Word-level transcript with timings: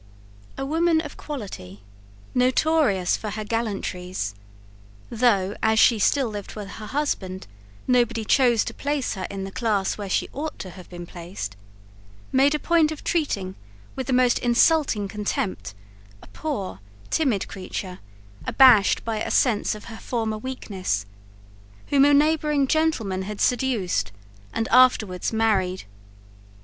A 0.57 0.65
woman 0.65 0.99
of 0.99 1.15
quality, 1.15 1.83
notorious 2.33 3.15
for 3.15 3.29
her 3.29 3.43
gallantries, 3.43 4.33
though 5.11 5.53
as 5.61 5.77
she 5.77 5.99
still 5.99 6.27
lived 6.27 6.55
with 6.55 6.67
her 6.69 6.87
husband, 6.87 7.45
nobody 7.85 8.25
chose 8.25 8.65
to 8.65 8.73
place 8.73 9.13
her 9.13 9.27
in 9.29 9.43
the 9.43 9.51
class 9.51 9.99
where 9.99 10.09
she 10.09 10.27
ought 10.33 10.57
to 10.57 10.71
have 10.71 10.89
been 10.89 11.05
placed, 11.05 11.55
made 12.31 12.55
a 12.55 12.59
point 12.59 12.91
of 12.91 13.03
treating 13.03 13.53
with 13.95 14.07
the 14.07 14.11
most 14.11 14.39
insulting 14.39 15.07
contempt 15.07 15.75
a 16.23 16.27
poor 16.29 16.79
timid 17.11 17.47
creature, 17.47 17.99
abashed 18.47 19.05
by 19.05 19.21
a 19.21 19.29
sense 19.29 19.75
of 19.75 19.83
her 19.83 19.97
former 19.97 20.39
weakness, 20.39 21.05
whom 21.89 22.05
a 22.05 22.11
neighbouring 22.15 22.65
gentleman 22.65 23.21
had 23.21 23.39
seduced 23.39 24.11
and 24.51 24.67
afterwards 24.69 25.31
married. 25.31 25.83